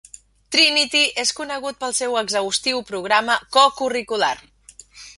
Trinity 0.53 1.01
és 1.25 1.33
conegut 1.41 1.79
pel 1.85 1.95
seu 1.99 2.19
exhaustiu 2.23 2.83
programa 2.95 3.39
co-curricular. 3.59 4.35